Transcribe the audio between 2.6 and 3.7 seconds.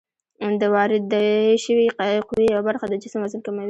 برخه د جسم وزن کموي.